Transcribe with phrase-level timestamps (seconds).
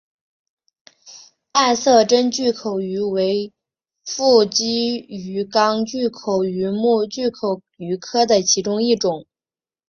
[1.51, 3.53] 暗色真巨口鱼为
[4.03, 9.27] 辐鳍鱼纲巨口鱼目巨口鱼科的其中一种。